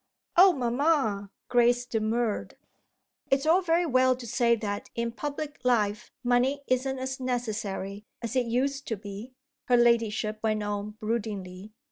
"Oh 0.35 0.51
mamma!" 0.53 1.29
Grace 1.47 1.85
demurred. 1.85 2.57
"It's 3.29 3.45
all 3.45 3.61
very 3.61 3.85
well 3.85 4.15
to 4.15 4.25
say 4.25 4.55
that 4.55 4.89
in 4.95 5.11
public 5.11 5.59
life 5.63 6.11
money 6.23 6.63
isn't 6.65 6.97
as 6.97 7.19
necessary 7.19 8.07
as 8.19 8.35
it 8.35 8.47
used 8.47 8.87
to 8.87 8.97
be," 8.97 9.35
her 9.65 9.77
ladyship 9.77 10.39
went 10.41 10.63
on 10.63 10.97
broodingly. 10.99 11.73